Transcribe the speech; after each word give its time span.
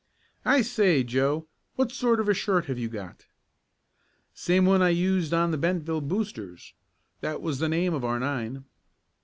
"I 0.45 0.63
say, 0.63 1.03
Joe, 1.03 1.47
what 1.75 1.91
sort 1.91 2.19
of 2.19 2.27
a 2.27 2.33
shirt 2.33 2.65
have 2.65 2.79
you 2.79 2.89
got?" 2.89 3.27
"Same 4.33 4.65
one 4.65 4.81
I 4.81 4.89
used 4.89 5.31
on 5.31 5.51
the 5.51 5.59
Bentville 5.59 6.01
Boosters; 6.07 6.73
that 7.19 7.39
was 7.39 7.59
the 7.59 7.69
name 7.69 7.93
of 7.93 8.03
our 8.03 8.19
nine." 8.19 8.65